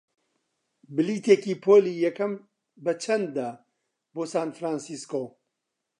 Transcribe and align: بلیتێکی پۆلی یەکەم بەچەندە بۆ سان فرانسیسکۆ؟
بلیتێکی 0.95 1.53
پۆلی 1.63 1.95
یەکەم 2.05 2.33
بەچەندە 2.83 3.49
بۆ 4.13 4.23
سان 4.31 4.49
فرانسیسکۆ؟ 4.57 5.23